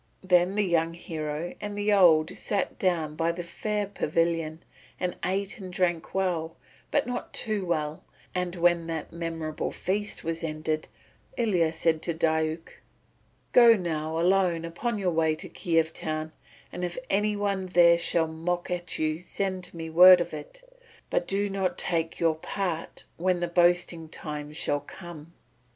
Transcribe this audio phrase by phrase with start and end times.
[0.23, 4.63] Then the young hero and the old sat down in the fair pavilion
[4.99, 6.55] and ate and drank well
[6.89, 8.03] but not too well;
[8.33, 10.87] and when that memorable feast was ended,
[11.37, 12.79] Ilya said to Diuk:
[13.51, 16.31] "Go now alone upon your way to Kiev town,
[16.71, 20.63] and if any one there shall mock at you send me word of it.
[21.11, 25.33] But do not take your part when the boasting time shall come."